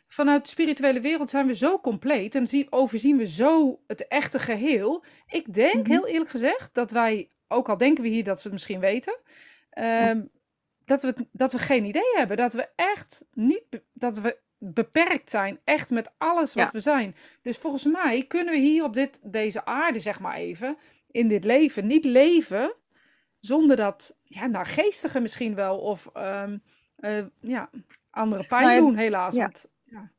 Vanuit 0.08 0.44
de 0.44 0.50
spirituele 0.50 1.02
wereld 1.02 1.30
zijn 1.30 1.48
we 1.48 1.56
zo 1.56 1.80
compleet 1.80 2.36
en 2.36 2.48
zien, 2.48 2.68
overzien 2.69 3.18
we 3.18 3.28
zo 3.28 3.81
het 3.88 4.08
echte 4.08 4.40
geheel. 4.40 5.04
Ik 5.28 5.54
denk, 5.54 5.74
mm 5.74 5.81
-hmm. 5.81 5.92
heel 5.92 6.08
eerlijk 6.08 6.30
gezegd, 6.30 6.74
dat 6.74 6.92
wij, 6.92 7.31
ook 7.48 7.69
al 7.69 7.78
denken 7.78 8.04
we 8.04 8.10
hier 8.10 8.24
dat 8.24 8.38
we 8.38 8.44
het 8.44 8.52
misschien 8.52 8.80
weten, 8.80 9.19
um, 9.78 10.36
dat, 10.88 11.01
we, 11.01 11.28
dat 11.31 11.51
we 11.51 11.57
geen 11.60 11.86
idee 11.86 12.13
hebben. 12.16 12.38
Dat 12.38 12.54
we 12.54 12.69
echt 12.75 13.25
niet, 13.34 13.63
dat 13.94 14.19
we 14.19 14.38
beperkt 14.57 15.30
zijn, 15.30 15.60
echt 15.63 15.89
met 15.89 16.12
alles 16.18 16.54
wat 16.54 16.63
ja. 16.66 16.72
we 16.72 16.80
zijn. 16.80 17.16
Dus 17.42 17.57
volgens 17.57 17.86
mij 17.86 18.25
kunnen 18.28 18.54
we 18.54 18.60
hier 18.60 18.84
op 18.84 18.94
dit, 18.94 19.19
deze 19.24 19.66
aarde, 19.66 20.00
zeg 20.00 20.19
maar 20.19 20.36
even, 20.36 20.78
in 21.12 21.28
dit 21.28 21.44
leven, 21.44 21.88
niet 21.88 22.06
leven 22.06 22.74
zonder 23.39 23.75
dat, 23.75 24.18
ja, 24.24 24.45
nou, 24.45 24.66
geestige 24.66 25.19
misschien 25.19 25.56
wel, 25.56 25.80
of 25.80 26.10
um, 26.13 26.63
uh, 27.00 27.25
ja, 27.40 27.69
andere 28.10 28.45
pijn 28.45 28.63
nou 28.63 28.75
ja, 28.75 28.80
doen, 28.80 28.95
helaas. 28.95 29.36
Ja. 29.36 29.42
Want, 29.42 29.69
ja. 29.83 30.12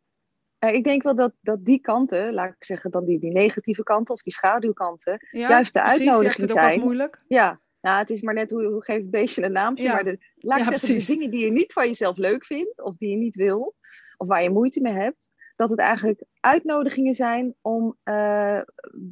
Uh, 0.60 0.74
ik 0.74 0.84
denk 0.84 1.02
wel 1.02 1.14
dat, 1.14 1.32
dat 1.40 1.64
die 1.64 1.80
kanten, 1.80 2.32
laat 2.32 2.54
ik 2.54 2.64
zeggen, 2.64 2.90
dan 2.90 3.04
die, 3.04 3.18
die 3.18 3.32
negatieve 3.32 3.82
kanten 3.82 4.14
of 4.14 4.22
die 4.22 4.32
schaduwkanten, 4.32 5.26
juist 5.30 5.72
de 5.72 5.80
precies, 5.80 5.98
uitnodiging 5.98 6.52
ja, 6.52 6.60
zijn. 6.60 6.80
moeilijk. 6.80 7.22
Ja, 7.28 7.60
nou, 7.80 7.98
het 7.98 8.10
is 8.10 8.22
maar 8.22 8.34
net 8.34 8.50
hoe, 8.50 8.64
hoe 8.64 8.84
geef 8.84 8.96
het 8.96 9.10
beestje 9.10 9.44
een 9.44 9.52
naamje. 9.52 9.88
Maar 9.88 10.04
de, 10.04 10.18
laat 10.34 10.58
ik 10.58 10.64
zeggen, 10.64 10.98
de 10.98 11.04
dingen 11.04 11.30
die 11.30 11.44
je 11.44 11.50
niet 11.50 11.72
van 11.72 11.86
jezelf 11.86 12.16
leuk 12.16 12.44
vindt, 12.44 12.82
of 12.82 12.96
die 12.96 13.10
je 13.10 13.16
niet 13.16 13.36
wil, 13.36 13.74
of 14.16 14.26
waar 14.26 14.42
je 14.42 14.50
moeite 14.50 14.80
mee 14.80 14.92
hebt, 14.92 15.28
dat 15.56 15.70
het 15.70 15.78
eigenlijk 15.78 16.24
uitnodigingen 16.40 17.14
zijn 17.14 17.54
om 17.60 17.96
uh, 18.04 18.60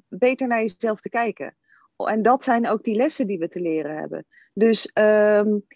beter 0.09 0.47
naar 0.47 0.61
jezelf 0.61 1.01
te 1.01 1.09
kijken. 1.09 1.57
En 1.97 2.23
dat 2.23 2.43
zijn 2.43 2.69
ook 2.69 2.85
die 2.85 2.97
lessen 2.97 3.27
die 3.27 3.39
we 3.39 3.49
te 3.49 3.61
leren 3.61 3.97
hebben. 3.97 4.27
Dus 4.53 4.91
um, 4.95 5.67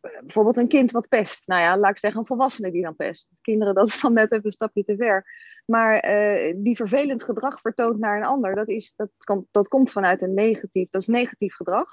bijvoorbeeld 0.00 0.56
een 0.56 0.68
kind 0.68 0.90
wat 0.90 1.08
pest. 1.08 1.46
Nou 1.46 1.60
ja, 1.60 1.78
laat 1.78 1.90
ik 1.90 1.98
zeggen 1.98 2.20
een 2.20 2.26
volwassene 2.26 2.70
die 2.70 2.82
dan 2.82 2.96
pest. 2.96 3.28
Kinderen, 3.40 3.74
dat 3.74 3.88
is 3.88 4.00
dan 4.00 4.12
net 4.12 4.32
even 4.32 4.44
een 4.44 4.52
stapje 4.52 4.84
te 4.84 4.96
ver. 4.96 5.26
Maar 5.66 6.10
uh, 6.10 6.54
die 6.56 6.76
vervelend 6.76 7.22
gedrag 7.22 7.60
vertoont 7.60 7.98
naar 7.98 8.16
een 8.16 8.26
ander, 8.26 8.54
dat, 8.54 8.68
is, 8.68 8.94
dat, 8.96 9.10
kan, 9.16 9.46
dat 9.50 9.68
komt 9.68 9.92
vanuit 9.92 10.22
een 10.22 10.34
negatief, 10.34 10.90
dat 10.90 11.00
is 11.00 11.06
negatief 11.06 11.54
gedrag. 11.54 11.88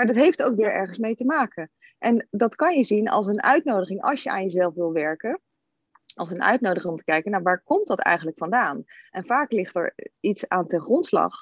Maar 0.00 0.08
dat 0.08 0.24
heeft 0.24 0.42
ook 0.42 0.56
weer 0.56 0.72
ergens 0.72 0.98
mee 0.98 1.14
te 1.14 1.24
maken. 1.24 1.70
En 1.98 2.26
dat 2.30 2.54
kan 2.54 2.76
je 2.76 2.84
zien 2.84 3.08
als 3.08 3.26
een 3.26 3.42
uitnodiging 3.42 4.02
als 4.02 4.22
je 4.22 4.30
aan 4.30 4.42
jezelf 4.42 4.74
wil 4.74 4.92
werken 4.92 5.40
als 6.14 6.30
een 6.30 6.42
uitnodiging 6.42 6.92
om 6.92 6.98
te 6.98 7.04
kijken, 7.04 7.30
nou, 7.30 7.42
waar 7.42 7.62
komt 7.62 7.86
dat 7.86 7.98
eigenlijk 7.98 8.38
vandaan? 8.38 8.84
En 9.10 9.24
vaak 9.24 9.52
ligt 9.52 9.76
er 9.76 9.94
iets 10.20 10.48
aan 10.48 10.66
ten 10.66 10.80
grondslag, 10.80 11.32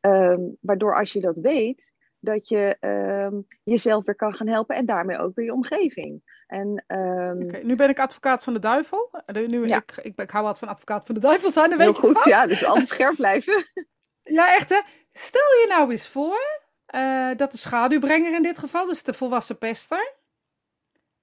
um, 0.00 0.56
waardoor 0.60 0.96
als 0.96 1.12
je 1.12 1.20
dat 1.20 1.38
weet, 1.38 1.92
dat 2.18 2.48
je 2.48 2.76
um, 2.80 3.46
jezelf 3.62 4.04
weer 4.04 4.16
kan 4.16 4.34
gaan 4.34 4.48
helpen 4.48 4.76
en 4.76 4.86
daarmee 4.86 5.18
ook 5.18 5.34
weer 5.34 5.44
je 5.44 5.52
omgeving. 5.52 6.42
En, 6.46 6.84
um... 6.86 7.42
okay, 7.42 7.62
nu 7.62 7.74
ben 7.76 7.88
ik 7.88 8.00
advocaat 8.00 8.44
van 8.44 8.52
de 8.52 8.58
duivel. 8.58 9.10
Nu, 9.32 9.66
ja. 9.66 9.76
ik, 9.76 9.96
ik, 10.02 10.20
ik 10.20 10.30
hou 10.30 10.44
wat 10.44 10.58
van 10.58 10.68
advocaat 10.68 11.06
van 11.06 11.14
de 11.14 11.20
duivel 11.20 11.50
zijn, 11.50 11.70
dan 11.70 11.78
Heel 11.78 11.88
weet 11.88 12.00
je 12.00 12.06
goed, 12.06 12.12
vast. 12.12 12.28
ja, 12.28 12.46
dus 12.46 12.64
altijd 12.64 12.88
scherp 12.88 13.16
blijven. 13.16 13.64
ja, 14.38 14.54
echt 14.54 14.68
hè. 14.68 14.80
Stel 15.12 15.50
je 15.60 15.66
nou 15.68 15.90
eens 15.90 16.08
voor 16.08 16.67
uh, 16.94 17.30
dat 17.36 17.50
de 17.50 17.58
schaduwbrenger 17.58 18.34
in 18.34 18.42
dit 18.42 18.58
geval, 18.58 18.86
dus 18.86 19.02
de 19.02 19.12
volwassen 19.12 19.58
pester, 19.58 20.12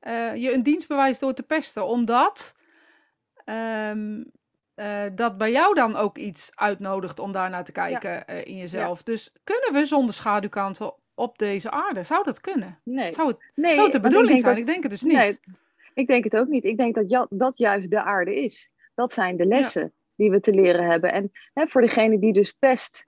uh, 0.01 0.35
je 0.35 0.53
een 0.53 0.63
dienst 0.63 0.87
bewijst 0.87 1.19
door 1.19 1.33
te 1.33 1.43
pesten, 1.43 1.85
omdat 1.85 2.55
um, 3.45 4.31
uh, 4.75 5.03
dat 5.15 5.37
bij 5.37 5.51
jou 5.51 5.73
dan 5.73 5.95
ook 5.95 6.17
iets 6.17 6.51
uitnodigt 6.55 7.19
om 7.19 7.31
daar 7.31 7.49
naar 7.49 7.63
te 7.63 7.71
kijken 7.71 8.11
ja. 8.11 8.25
in 8.25 8.57
jezelf. 8.57 8.97
Ja. 8.97 9.03
Dus 9.03 9.33
kunnen 9.43 9.73
we 9.73 9.85
zonder 9.85 10.15
schaduwkanten 10.15 10.93
op 11.13 11.37
deze 11.37 11.71
aarde? 11.71 12.03
Zou 12.03 12.23
dat 12.23 12.41
kunnen? 12.41 12.79
Nee. 12.83 13.13
Zou 13.13 13.27
het, 13.27 13.37
nee, 13.55 13.73
zou 13.73 13.83
het 13.83 13.93
de 13.93 13.99
bedoeling 13.99 14.37
ik 14.37 14.39
zijn? 14.39 14.55
Dat, 14.55 14.61
ik 14.61 14.71
denk 14.71 14.83
het 14.83 14.91
dus 14.91 15.01
niet. 15.01 15.17
Nee, 15.17 15.39
ik 15.93 16.07
denk 16.07 16.23
het 16.23 16.35
ook 16.35 16.47
niet. 16.47 16.63
Ik 16.63 16.77
denk 16.77 16.95
dat 16.95 17.09
ja, 17.09 17.27
dat 17.29 17.57
juist 17.57 17.89
de 17.89 18.03
aarde 18.03 18.43
is. 18.43 18.69
Dat 18.93 19.13
zijn 19.13 19.37
de 19.37 19.45
lessen 19.45 19.93
die 20.15 20.31
we 20.31 20.39
te 20.39 20.51
leren 20.51 20.89
hebben. 20.89 21.11
En 21.11 21.31
hè, 21.53 21.67
voor 21.67 21.81
degene 21.81 22.19
die 22.19 22.33
dus 22.33 22.51
pest 22.51 23.05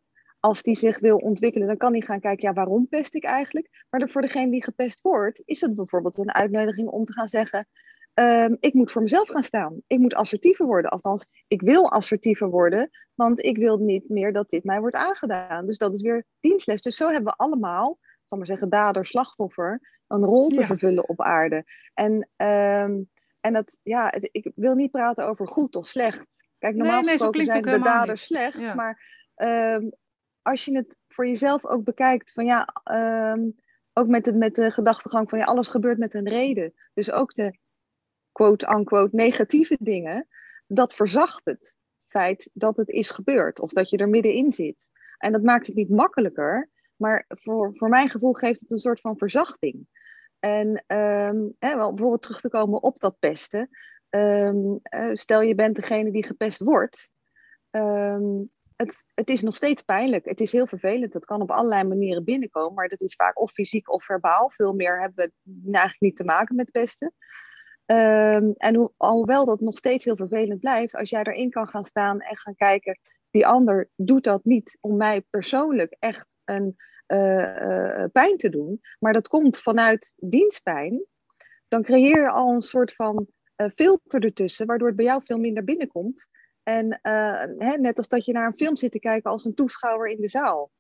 als 0.48 0.64
die 0.64 0.76
zich 0.76 1.00
wil 1.00 1.18
ontwikkelen, 1.18 1.68
dan 1.68 1.78
kan 1.78 1.92
hij 1.92 2.02
gaan 2.02 2.20
kijken, 2.20 2.48
ja, 2.48 2.54
waarom 2.54 2.88
pest 2.88 3.16
ik 3.16 3.24
eigenlijk? 3.24 3.86
Maar 3.90 4.10
voor 4.10 4.22
degene 4.22 4.52
die 4.52 4.64
gepest 4.64 5.02
wordt, 5.02 5.42
is 5.46 5.62
het 5.62 5.76
bijvoorbeeld 5.76 6.18
een 6.18 6.34
uitnodiging 6.34 6.88
om 6.88 7.06
te 7.06 7.14
gaan 7.14 7.28
zeggen, 7.28 7.68
ehm, 8.14 8.56
ik 8.60 8.74
moet 8.74 8.92
voor 8.92 9.02
mezelf 9.02 9.30
gaan 9.30 9.44
staan. 9.44 9.82
Ik 9.88 10.00
moet 10.00 10.16
assertiever 10.16 10.66
worden. 10.66 10.92
Althans, 10.92 11.26
ik 11.48 11.62
wil 11.62 11.92
assertiever 11.92 12.50
worden, 12.50 12.90
want 13.16 13.44
ik 13.44 13.58
wil 13.58 13.78
niet 13.78 14.10
meer 14.10 14.34
dat 14.34 14.50
dit 14.50 14.64
mij 14.64 14.80
wordt 14.80 14.96
aangedaan. 14.96 15.66
Dus 15.66 15.78
dat 15.78 15.94
is 15.94 16.02
weer 16.02 16.26
dienstles. 16.40 16.82
Dus 16.82 16.96
zo 16.96 17.06
hebben 17.06 17.32
we 17.32 17.38
allemaal, 17.38 17.98
zal 18.26 18.38
maar 18.38 18.48
zeggen, 18.48 18.70
dader, 18.70 19.06
slachtoffer, 19.06 20.02
een 20.08 20.24
rol 20.24 20.50
te 20.50 20.66
vervullen 20.66 21.10
op 21.10 21.22
aarde. 21.22 21.64
En, 21.94 22.30
ehm, 22.36 23.02
en 23.40 23.54
dat, 23.54 23.78
ja, 23.84 24.14
ik 24.14 24.52
wil 24.56 24.76
niet 24.76 24.92
praten 24.92 25.28
over 25.28 25.48
goed 25.48 25.76
of 25.76 25.88
slecht. 25.88 26.46
Kijk, 26.58 26.76
normaal 26.76 27.02
nee, 27.02 27.10
gesproken 27.10 27.46
zijn 27.46 27.62
de 27.62 27.80
daders 27.80 28.26
slecht, 28.26 28.76
maar 28.76 29.16
um, 29.36 29.92
als 30.48 30.66
je 30.66 30.76
het 30.76 30.98
voor 31.08 31.28
jezelf 31.28 31.66
ook 31.66 31.84
bekijkt, 31.84 32.32
van 32.32 32.46
ja, 32.46 32.68
ehm, 32.84 33.50
ook 33.94 34.08
met 34.08 34.24
de, 34.24 34.34
met 34.34 34.56
de 34.56 34.72
gedachtegang 34.72 35.30
van 35.30 35.40
ja, 35.40 35.46
alles 35.46 35.68
gebeurt 35.68 35.98
met 35.98 36.14
een 36.14 36.28
reden. 36.28 36.74
Dus 36.94 37.12
ook 37.12 37.34
de 37.34 37.58
quote-unquote 38.32 39.16
negatieve 39.16 39.78
dingen, 39.80 40.28
dat 40.68 40.94
verzacht 40.94 41.46
het 41.46 41.76
feit 42.08 42.50
dat 42.54 42.78
het 42.78 42.90
is 42.90 43.10
gebeurd 43.10 43.60
of 43.60 43.72
dat 43.72 43.90
je 43.90 43.98
er 43.98 44.10
middenin 44.10 44.52
zit. 44.52 44.90
En 45.18 45.32
dat 45.32 45.44
maakt 45.44 45.68
het 45.68 45.76
niet 45.76 45.90
makkelijker, 45.90 46.70
maar 46.96 47.26
voor, 47.28 47.76
voor 47.76 47.90
mijn 47.90 48.10
gevoel 48.10 48.34
geeft 48.34 48.60
het 48.60 48.72
een 48.72 48.78
soort 48.78 49.00
van 49.00 49.18
verzachting. 49.18 49.88
En 50.40 50.68
um, 50.68 51.56
hè, 51.60 51.76
wel, 51.76 51.90
bijvoorbeeld 51.90 52.22
terug 52.22 52.42
te 52.42 52.50
komen 52.50 52.84
op 52.84 53.00
dat 53.00 53.20
pesten. 53.20 53.70
Ehm, 54.10 54.76
eh, 54.84 55.10
stel 55.14 55.42
je 55.42 55.56
bent 55.56 55.76
degene 55.76 56.12
die 56.12 56.26
gepest 56.26 56.60
wordt 56.60 57.10
het, 58.78 59.06
het 59.14 59.30
is 59.30 59.42
nog 59.42 59.56
steeds 59.56 59.82
pijnlijk. 59.82 60.26
Het 60.26 60.42
is 60.42 60.52
heel 60.52 60.68
vervelend. 60.68 61.14
Het 61.14 61.26
kan 61.26 61.42
op 61.42 61.52
allerlei 61.52 61.84
manieren 61.84 62.24
binnenkomen, 62.24 62.74
maar 62.74 62.88
dat 62.88 63.02
is 63.02 63.16
vaak 63.16 63.40
of 63.40 63.52
fysiek 63.52 63.92
of 63.92 64.06
verbaal. 64.06 64.50
Veel 64.50 64.74
meer 64.74 65.02
hebben 65.02 65.32
we 65.44 65.72
eigenlijk 65.72 66.02
niet 66.02 66.16
te 66.16 66.24
maken 66.24 66.56
met 66.56 66.72
pesten. 66.72 67.14
Um, 67.86 68.54
en 68.58 68.76
ho 68.76 68.94
alhoewel 68.98 69.46
dat 69.46 69.60
nog 69.60 69.78
steeds 69.78 70.06
heel 70.06 70.16
vervelend 70.16 70.60
blijft, 70.60 70.96
als 70.96 71.10
jij 71.10 71.24
erin 71.24 71.50
kan 71.50 71.68
gaan 71.68 71.86
staan 71.86 72.20
en 72.20 72.38
gaan 72.38 72.56
kijken, 72.56 73.00
die 73.32 73.48
ander 73.48 73.90
doet 73.96 74.24
dat 74.24 74.46
niet 74.46 74.78
om 74.82 74.98
mij 74.98 75.22
persoonlijk 75.22 75.96
echt 76.00 76.38
een 76.46 76.76
uh, 77.08 78.04
pijn 78.12 78.38
te 78.38 78.50
doen, 78.50 78.82
maar 79.00 79.14
dat 79.14 79.28
komt 79.28 79.60
vanuit 79.60 80.16
dienstpijn, 80.18 81.06
dan 81.68 81.84
creëer 81.84 82.22
je 82.22 82.30
al 82.30 82.54
een 82.54 82.62
soort 82.62 82.94
van 82.94 83.28
uh, 83.58 83.68
filter 83.76 84.24
ertussen, 84.24 84.66
waardoor 84.66 84.88
het 84.88 84.98
bij 84.98 85.06
jou 85.06 85.22
veel 85.26 85.40
minder 85.40 85.64
binnenkomt. 85.64 86.28
En 86.68 87.00
uh, 87.04 87.44
hè, 87.58 87.78
net 87.78 87.98
als 87.98 88.08
dat 88.08 88.26
je 88.26 88.34
naar 88.34 88.46
een 88.46 88.58
film 88.58 88.76
zit 88.76 88.92
te 88.92 89.00
kijken 89.00 89.32
als 89.32 89.46
een 89.46 89.54
toeschouwer 89.54 90.10
in 90.10 90.22
de 90.22 90.28
zaal. 90.28 90.72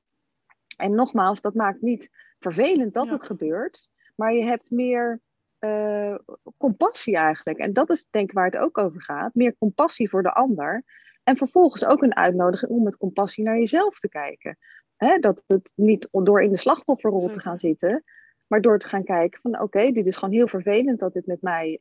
En 0.77 0.96
nogmaals, 0.96 1.41
dat 1.41 1.53
maakt 1.53 1.82
niet 1.82 2.10
vervelend 2.39 2.94
dat 2.94 3.10
het 3.10 3.24
gebeurt, 3.24 3.89
maar 4.15 4.34
je 4.34 4.44
hebt 4.44 4.72
meer 4.72 5.22
uh, 5.60 6.15
compassie 6.58 7.15
eigenlijk. 7.15 7.58
En 7.58 7.74
dat 7.74 7.89
is 7.89 8.08
denk 8.10 8.29
ik 8.29 8.36
waar 8.36 8.46
het 8.46 8.58
ook 8.58 8.77
over 8.77 9.01
gaat. 9.01 9.36
Meer 9.36 9.56
compassie 9.58 10.10
voor 10.10 10.24
de 10.24 10.34
ander. 10.34 10.84
En 11.24 11.38
vervolgens 11.38 11.86
ook 11.86 12.01
een 12.01 12.15
uitnodiging 12.15 12.72
om 12.72 12.84
met 12.84 12.98
compassie 12.98 13.44
naar 13.44 13.58
jezelf 13.58 14.00
te 14.00 14.10
kijken. 14.10 14.58
Hè, 14.96 15.17
dat 15.17 15.44
het 15.48 15.74
niet 15.75 16.08
door 16.12 16.41
in 16.41 16.51
de 16.51 16.58
slachtofferrol 16.58 17.27
te 17.27 17.39
gaan 17.39 17.60
zitten, 17.60 18.03
maar 18.48 18.62
door 18.62 18.79
te 18.79 18.88
gaan 18.88 19.03
kijken 19.03 19.41
van 19.41 19.62
oké, 19.62 19.91
dit 19.91 20.06
is 20.08 20.15
gewoon 20.15 20.34
heel 20.34 20.48
vervelend 20.48 21.00
dat 21.00 21.13
dit 21.13 21.25
met 21.25 21.41
mij, 21.41 21.79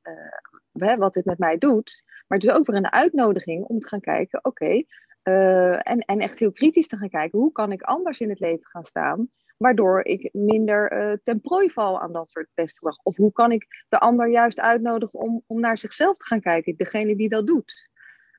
uh, 0.72 0.96
wat 0.96 1.14
dit 1.14 1.25
met 1.25 1.38
mij 1.38 1.58
doet. 1.58 2.04
Maar 2.26 2.38
het 2.38 2.47
is 2.47 2.54
ook 2.54 2.66
weer 2.66 2.76
een 2.76 2.92
uitnodiging 2.92 3.64
om 3.64 3.78
te 3.78 3.88
gaan 3.88 4.00
kijken, 4.00 4.45
oké, 4.45 4.83
uh, 5.28 5.88
en, 5.88 5.99
en 5.99 6.18
echt 6.18 6.38
heel 6.38 6.52
kritisch 6.52 6.88
te 6.88 6.97
gaan 6.97 7.09
kijken, 7.09 7.38
hoe 7.38 7.52
kan 7.52 7.73
ik 7.73 7.83
anders 7.83 8.21
in 8.21 8.28
het 8.28 8.40
leven 8.40 8.66
gaan 8.66 8.85
staan, 8.85 9.30
waardoor 9.56 10.04
ik 10.04 10.28
minder 10.33 10.92
uh, 10.92 11.16
ten 11.23 11.40
prooi 11.40 11.71
val 11.71 12.00
aan 12.00 12.12
dat 12.12 12.28
soort 12.28 12.49
pestgedrag? 12.54 12.99
Of 13.02 13.16
hoe 13.16 13.33
kan 13.33 13.52
ik 13.52 13.66
de 13.88 13.99
ander 13.99 14.28
juist 14.30 14.61
uitnodigen 14.61 15.18
om, 15.18 15.42
om 15.47 15.61
naar 15.61 15.78
zichzelf 15.78 16.16
te 16.16 16.25
gaan 16.25 16.40
kijken, 16.40 16.76
degene 16.76 17.16
die 17.16 17.28
dat 17.28 17.47
doet? 17.47 17.88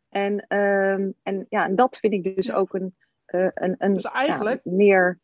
En, 0.10 0.46
uh, 0.48 0.92
en, 1.24 1.46
ja, 1.50 1.66
en 1.66 1.76
dat 1.76 1.98
vind 1.98 2.14
ik 2.14 2.36
dus 2.36 2.52
ook 2.52 2.74
een, 2.74 2.96
uh, 3.36 3.48
een, 3.54 3.76
een 3.78 3.94
dus 3.94 4.04
eigenlijk... 4.04 4.62
Ja, 4.64 4.72
meer 4.72 5.20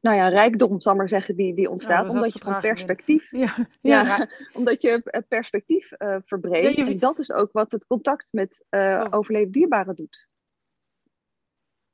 nou 0.00 0.16
ja, 0.16 0.28
rijkdom, 0.28 0.80
zal 0.80 0.94
maar 0.94 1.08
zeggen, 1.08 1.36
die, 1.36 1.54
die 1.54 1.70
ontstaat. 1.70 2.08
omdat 2.08 2.32
je 2.32 2.38
van 2.38 2.60
perspectief. 2.60 3.30
Ja, 3.30 3.54
ja, 3.80 4.28
omdat 4.52 4.82
je 4.82 5.24
perspectief 5.28 5.92
uh, 5.98 6.16
verbreedt. 6.24 6.78
En 6.78 6.98
dat 6.98 7.18
is 7.18 7.32
ook 7.32 7.52
wat 7.52 7.72
het 7.72 7.86
contact 7.86 8.32
met 8.32 8.64
uh, 8.70 9.06
overleden 9.10 9.52
dierbaren 9.52 9.94
doet. 9.94 10.28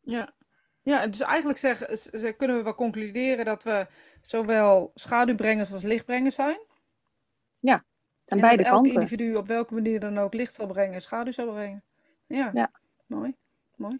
Ja. 0.01 0.35
ja, 0.83 1.07
dus 1.07 1.21
eigenlijk 1.21 1.59
zeg, 1.59 2.37
kunnen 2.37 2.57
we 2.57 2.63
wel 2.63 2.75
concluderen 2.75 3.45
dat 3.45 3.63
we 3.63 3.87
zowel 4.23 4.91
schaduwbrengers 4.95 5.73
als 5.73 5.83
lichtbrengers 5.83 6.35
zijn. 6.35 6.67
Ja, 7.59 7.85
aan 8.27 8.41
beide 8.41 8.63
dat 8.63 8.73
kanten. 8.73 8.93
elk 8.93 9.03
individu 9.03 9.35
op 9.35 9.47
welke 9.47 9.75
manier 9.75 10.01
dan 10.01 10.19
ook 10.19 10.35
licht 10.35 10.55
zal 10.55 10.67
brengen, 10.67 11.01
schaduw 11.01 11.33
zal 11.33 11.53
brengen. 11.53 11.85
Ja, 12.27 12.51
ja. 12.55 12.71
mooi. 13.07 13.37
mooi. 13.77 13.99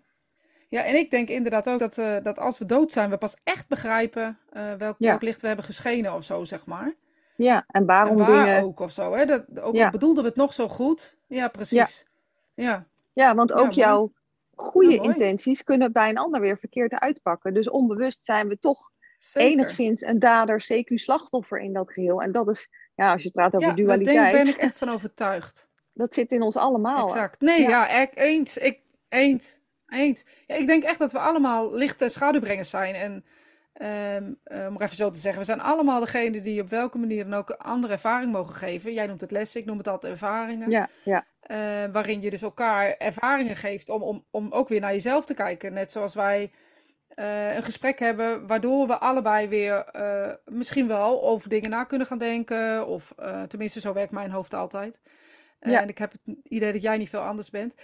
Ja, 0.75 0.85
en 0.85 0.95
ik 0.95 1.11
denk 1.11 1.29
inderdaad 1.29 1.69
ook 1.69 1.79
dat, 1.79 1.99
uh, 1.99 2.17
dat 2.23 2.39
als 2.39 2.59
we 2.59 2.67
dood 2.67 2.93
zijn, 2.93 3.11
we 3.11 3.17
pas 3.17 3.37
echt 3.45 3.69
begrijpen 3.69 4.39
uh, 4.53 4.75
welk, 4.75 4.97
welk, 4.99 5.23
licht 5.23 5.41
we 5.41 5.47
hebben 5.47 5.65
geschenen 5.65 6.15
of 6.15 6.25
zo, 6.25 6.45
zeg 6.45 6.67
maar. 6.67 6.95
Ja, 7.37 7.65
en 7.69 7.87
waarom 7.87 8.21
en 8.21 8.27
waar 8.27 8.45
dingen... 8.45 8.63
ook 8.63 8.81
of 8.81 8.93
zo, 8.93 9.13
hè? 9.13 9.25
Dat, 9.25 9.61
ook 9.61 9.75
ja. 9.75 9.91
bedoelden 9.91 10.23
we 10.23 10.29
het 10.29 10.39
nog 10.39 10.53
zo 10.53 10.69
goed. 10.69 11.17
Ja, 11.27 11.49
precies. 11.49 12.07
Ja, 12.55 12.65
ja. 12.65 12.87
ja 13.13 13.35
want 13.35 13.53
ook 13.53 13.73
jouw 13.73 14.13
goede 14.55 14.97
intenties 14.97 15.65
kunnen 15.65 15.93
bij 15.93 16.09
een 16.09 16.19
ander 16.19 16.41
weer 16.41 16.59
verkeerd 16.59 16.93
uitpakken. 16.93 17.55
Dus 17.55 17.71
onbewust 17.71 18.25
zijn 18.25 18.49
we 18.49 18.59
toch 18.59 18.91
Zeker. 19.19 19.51
enigszins 19.51 20.03
een 20.03 20.19
dader, 20.19 20.67
CQ-slachtoffer 20.73 21.61
in 21.61 21.73
dat 21.73 21.93
geheel. 21.93 22.23
En 22.23 22.33
dat 22.33 22.49
is, 22.49 22.69
ja, 22.95 23.13
als 23.13 23.23
je 23.23 23.31
praat 23.31 23.55
over 23.55 23.75
dualiteit... 23.75 24.17
daar 24.17 24.33
ben 24.33 24.49
ik 24.49 24.57
echt 24.57 24.77
van 24.77 24.89
overtuigd. 24.89 25.69
Dat 25.93 26.15
zit 26.15 26.33
in 26.33 26.43
ons 26.43 26.57
allemaal. 26.57 27.05
Exact. 27.05 27.41
Nee, 27.41 27.61
ja, 27.61 27.69
ja 27.69 28.11
eens. 28.11 28.57
Ik, 28.57 28.81
eens. 29.09 29.63
Eens. 29.89 30.25
Ja, 30.47 30.55
ik 30.55 30.67
denk 30.67 30.83
echt 30.83 30.99
dat 30.99 31.13
we 31.13 31.19
allemaal 31.19 31.75
lichte 31.75 32.09
schaduwbrengers 32.09 32.71
zijn. 32.71 32.95
En 32.95 33.25
um, 33.83 34.39
om 34.69 34.83
even 34.83 34.97
zo 34.97 35.11
te 35.11 35.19
zeggen, 35.19 35.41
we 35.41 35.47
zijn 35.47 35.61
allemaal 35.61 36.01
degene 36.01 36.41
die 36.41 36.61
op 36.61 36.69
welke 36.69 36.99
manier 36.99 37.25
dan 37.25 37.35
ook 37.35 37.51
andere 37.51 37.93
ervaring 37.93 38.33
mogen 38.33 38.55
geven. 38.55 38.93
Jij 38.93 39.07
noemt 39.07 39.21
het 39.21 39.31
lessen, 39.31 39.61
ik 39.61 39.67
noem 39.67 39.79
het 39.79 39.89
altijd 39.89 40.13
ervaringen. 40.13 40.71
Ja, 40.71 40.89
ja. 41.03 41.25
Uh, 41.51 41.93
waarin 41.93 42.21
je 42.21 42.31
dus 42.31 42.43
elkaar 42.43 42.97
ervaringen 42.97 43.57
geeft 43.57 43.89
om, 43.89 44.03
om, 44.03 44.25
om 44.31 44.53
ook 44.53 44.69
weer 44.69 44.81
naar 44.81 44.93
jezelf 44.93 45.25
te 45.25 45.35
kijken. 45.35 45.73
Net 45.73 45.93
zoals 45.93 46.15
wij 46.15 46.53
uh, 47.17 47.55
een 47.55 47.63
gesprek 47.63 47.99
hebben, 47.99 48.47
waardoor 48.47 48.87
we 48.87 48.99
allebei 48.99 49.49
weer 49.49 49.85
uh, 49.97 50.33
misschien 50.45 50.87
wel 50.87 51.23
over 51.23 51.49
dingen 51.49 51.71
na 51.71 51.85
kunnen 51.85 52.07
gaan 52.07 52.19
denken. 52.19 52.87
Of 52.87 53.15
tenminste, 53.49 53.81
zo 53.81 53.93
werkt 53.93 54.13
mijn 54.13 54.31
hoofd 54.31 54.55
altijd. 54.55 55.01
Ja. 55.71 55.81
En 55.81 55.89
ik 55.89 55.99
heb 55.99 56.13
het 56.13 56.37
idee 56.43 56.73
dat 56.73 56.83
jij 56.83 56.97
niet 56.97 57.09
veel 57.09 57.21
anders 57.21 57.51
bent. 57.51 57.75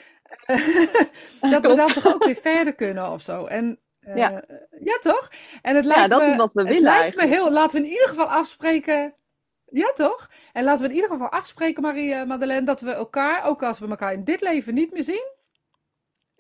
dat 1.55 1.67
we 1.67 1.75
dan 1.75 1.87
toch 1.87 2.15
ook 2.15 2.25
weer 2.25 2.37
verder 2.37 2.75
kunnen 2.75 3.11
of 3.11 3.23
zo. 3.23 3.47
En, 3.47 3.79
uh, 4.01 4.17
ja. 4.17 4.45
ja, 4.81 4.99
toch? 5.01 5.31
En 5.63 5.77
het 5.77 5.85
lijkt 5.85 6.01
ja, 6.01 6.09
dat 6.09 6.21
me, 6.21 6.27
is 6.27 6.37
wat 6.37 6.53
we 6.53 6.61
het 6.61 6.69
willen. 6.69 6.83
lijkt 6.83 7.17
me 7.17 7.27
heel. 7.27 7.51
Laten 7.51 7.81
we 7.81 7.87
in 7.87 7.93
ieder 7.93 8.09
geval 8.09 8.27
afspreken. 8.27 9.15
Ja, 9.65 9.93
toch? 9.95 10.31
En 10.53 10.65
laten 10.65 10.83
we 10.83 10.89
in 10.89 10.95
ieder 10.95 11.11
geval 11.11 11.29
afspreken, 11.29 11.83
Marie 11.83 12.25
Madeleine, 12.25 12.67
dat 12.67 12.81
we 12.81 12.91
elkaar, 12.91 13.45
ook 13.45 13.63
als 13.63 13.79
we 13.79 13.89
elkaar 13.89 14.13
in 14.13 14.25
dit 14.25 14.41
leven 14.41 14.75
niet 14.75 14.93
meer 14.93 15.03
zien, 15.03 15.39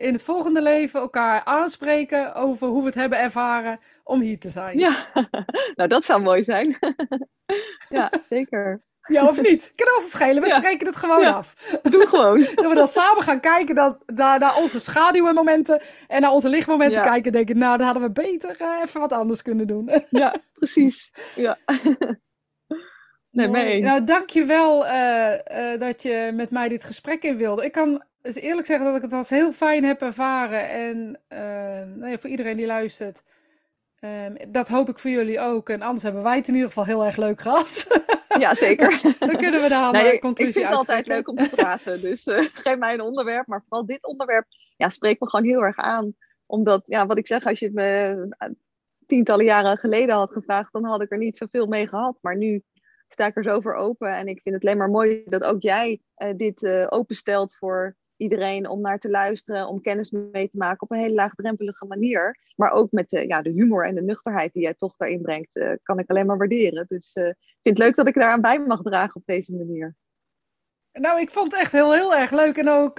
in 0.00 0.12
het 0.12 0.22
volgende 0.22 0.62
leven 0.62 1.00
elkaar 1.00 1.44
aanspreken 1.44 2.34
over 2.34 2.68
hoe 2.68 2.80
we 2.80 2.86
het 2.86 2.94
hebben 2.94 3.18
ervaren 3.18 3.80
om 4.04 4.20
hier 4.20 4.38
te 4.38 4.50
zijn. 4.50 4.78
Ja, 4.78 5.06
nou 5.76 5.88
dat 5.88 6.04
zou 6.04 6.22
mooi 6.22 6.42
zijn. 6.42 6.78
ja, 7.88 8.12
zeker. 8.28 8.82
Ja, 9.10 9.28
of 9.28 9.42
niet? 9.42 9.72
Kunnen 9.76 9.94
ons 9.94 10.04
het 10.04 10.12
schelen? 10.12 10.42
We 10.42 10.48
ja. 10.48 10.56
spreken 10.56 10.86
het 10.86 10.96
gewoon 10.96 11.20
ja. 11.20 11.30
af. 11.30 11.54
Doe 11.82 12.06
gewoon. 12.06 12.38
dat 12.54 12.68
we 12.68 12.74
dan 12.74 12.88
samen 12.88 13.22
gaan 13.22 13.40
kijken 13.40 13.74
naar, 13.74 13.96
naar, 14.06 14.38
naar 14.38 14.56
onze 14.56 14.80
schaduwmomenten 14.80 15.82
en 16.08 16.20
naar 16.20 16.30
onze 16.30 16.48
lichtmomenten 16.48 17.02
kijken. 17.02 17.32
denk 17.32 17.48
ik, 17.48 17.56
nou, 17.56 17.76
dan 17.76 17.86
hadden 17.86 18.02
we 18.02 18.10
beter 18.10 18.56
uh, 18.60 18.80
even 18.84 19.00
wat 19.00 19.12
anders 19.12 19.42
kunnen 19.42 19.66
doen. 19.66 19.90
ja, 20.10 20.34
precies. 20.54 21.12
Ja. 21.34 21.56
Nee, 23.32 23.48
mee. 23.48 23.82
Nou, 23.82 24.04
dankjewel 24.04 24.86
uh, 24.86 25.32
uh, 25.32 25.80
dat 25.80 26.02
je 26.02 26.30
met 26.34 26.50
mij 26.50 26.68
dit 26.68 26.84
gesprek 26.84 27.22
in 27.22 27.36
wilde. 27.36 27.64
Ik 27.64 27.72
kan 27.72 28.02
dus 28.22 28.34
eerlijk 28.34 28.66
zeggen 28.66 28.86
dat 28.86 28.96
ik 28.96 29.02
het 29.02 29.12
als 29.12 29.30
heel 29.30 29.52
fijn 29.52 29.84
heb 29.84 30.02
ervaren. 30.02 30.68
En 30.68 31.20
nou 31.98 32.10
ja, 32.10 32.18
voor 32.18 32.30
iedereen 32.30 32.56
die 32.56 32.66
luistert. 32.66 33.22
Um, 34.00 34.52
dat 34.52 34.68
hoop 34.68 34.88
ik 34.88 34.98
voor 34.98 35.10
jullie 35.10 35.40
ook. 35.40 35.68
En 35.68 35.82
anders 35.82 36.02
hebben 36.02 36.22
wij 36.22 36.36
het 36.36 36.48
in 36.48 36.54
ieder 36.54 36.68
geval 36.68 36.84
heel 36.84 37.04
erg 37.04 37.16
leuk 37.16 37.40
gehad. 37.40 37.86
Ja, 38.38 38.54
zeker. 38.54 39.00
Dan 39.18 39.36
kunnen 39.36 39.62
we 39.62 39.68
daar 39.68 39.92
nee, 39.92 40.12
een 40.12 40.20
conclusie 40.20 40.52
Ik 40.52 40.58
vind 40.58 40.68
het 40.68 40.78
altijd 40.78 41.06
leuk 41.06 41.28
om 41.28 41.36
te 41.36 41.48
praten. 41.48 42.00
Dus 42.00 42.26
uh, 42.26 42.38
geef 42.38 42.78
mij 42.78 42.94
een 42.94 43.00
onderwerp. 43.00 43.46
Maar 43.46 43.62
vooral 43.68 43.86
dit 43.86 44.06
onderwerp 44.06 44.46
ja, 44.76 44.88
spreekt 44.88 45.20
me 45.20 45.28
gewoon 45.28 45.46
heel 45.46 45.64
erg 45.64 45.76
aan. 45.76 46.14
Omdat, 46.46 46.82
ja, 46.86 47.06
wat 47.06 47.18
ik 47.18 47.26
zeg, 47.26 47.46
als 47.46 47.58
je 47.58 47.64
het 47.64 47.74
me 47.74 48.36
tientallen 49.06 49.44
jaren 49.44 49.78
geleden 49.78 50.14
had 50.14 50.32
gevraagd, 50.32 50.72
dan 50.72 50.84
had 50.84 51.02
ik 51.02 51.10
er 51.10 51.18
niet 51.18 51.36
zoveel 51.36 51.66
mee 51.66 51.88
gehad. 51.88 52.18
Maar 52.20 52.36
nu 52.36 52.62
sta 53.08 53.26
ik 53.26 53.36
er 53.36 53.42
zo 53.42 53.60
voor 53.60 53.74
open. 53.74 54.16
En 54.16 54.28
ik 54.28 54.40
vind 54.42 54.54
het 54.54 54.64
alleen 54.64 54.78
maar 54.78 54.90
mooi 54.90 55.22
dat 55.26 55.44
ook 55.44 55.62
jij 55.62 56.00
uh, 56.16 56.28
dit 56.36 56.62
uh, 56.62 56.86
openstelt 56.88 57.56
voor 57.56 57.96
iedereen 58.20 58.68
om 58.68 58.80
naar 58.80 58.98
te 58.98 59.10
luisteren, 59.10 59.68
om 59.68 59.80
kennis 59.80 60.10
mee 60.10 60.50
te 60.50 60.56
maken 60.56 60.82
op 60.82 60.90
een 60.90 60.98
hele 60.98 61.14
laagdrempelige 61.14 61.84
manier. 61.84 62.38
Maar 62.56 62.72
ook 62.72 62.90
met 62.90 63.10
de, 63.10 63.26
ja, 63.26 63.42
de 63.42 63.50
humor 63.50 63.86
en 63.86 63.94
de 63.94 64.02
nuchterheid 64.02 64.52
die 64.52 64.62
jij 64.62 64.74
toch 64.74 64.96
daarin 64.96 65.22
brengt, 65.22 65.48
uh, 65.52 65.72
kan 65.82 65.98
ik 65.98 66.10
alleen 66.10 66.26
maar 66.26 66.38
waarderen. 66.38 66.84
Dus 66.88 67.16
uh, 67.16 67.26
ik 67.26 67.58
vind 67.62 67.78
het 67.78 67.86
leuk 67.86 67.96
dat 67.96 68.08
ik 68.08 68.14
daaraan 68.14 68.40
bij 68.40 68.58
mag 68.58 68.82
dragen 68.82 69.16
op 69.16 69.26
deze 69.26 69.52
manier. 69.52 69.96
Nou, 70.92 71.20
ik 71.20 71.30
vond 71.30 71.52
het 71.52 71.60
echt 71.60 71.72
heel, 71.72 71.92
heel 71.92 72.14
erg 72.14 72.30
leuk. 72.30 72.56
En 72.56 72.68
ook, 72.68 72.98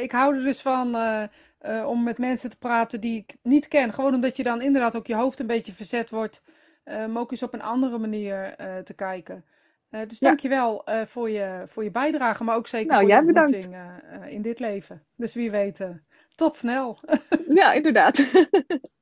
ik 0.00 0.12
hou 0.12 0.36
er 0.36 0.42
dus 0.42 0.62
van 0.62 0.96
om 1.86 2.02
met 2.02 2.18
mensen 2.18 2.50
te 2.50 2.58
praten 2.58 3.00
die 3.00 3.18
ik 3.18 3.36
niet 3.42 3.68
ken. 3.68 3.92
Gewoon 3.92 4.14
omdat 4.14 4.36
je 4.36 4.42
dan 4.42 4.62
inderdaad 4.62 4.96
ook 4.96 5.06
je 5.06 5.14
hoofd 5.14 5.40
een 5.40 5.46
beetje 5.46 5.72
verzet 5.72 6.10
wordt. 6.10 6.42
om 6.84 7.18
ook 7.18 7.30
eens 7.30 7.42
op 7.42 7.54
een 7.54 7.62
andere 7.62 7.98
manier 7.98 8.54
te 8.84 8.94
kijken. 8.94 9.44
Uh, 9.90 10.00
dus 10.06 10.18
ja. 10.18 10.26
dankjewel 10.26 10.82
uh, 10.88 11.02
voor, 11.04 11.30
je, 11.30 11.64
voor 11.66 11.84
je 11.84 11.90
bijdrage, 11.90 12.44
maar 12.44 12.56
ook 12.56 12.66
zeker 12.66 12.86
nou, 12.86 13.00
voor 13.00 13.10
je 13.10 13.18
ontmoeting 13.18 13.74
uh, 13.74 14.32
in 14.32 14.42
dit 14.42 14.58
leven. 14.58 15.06
Dus 15.16 15.34
wie 15.34 15.50
weet, 15.50 15.80
tot 16.34 16.56
snel. 16.56 16.98
ja, 17.54 17.72
inderdaad. 17.72 18.18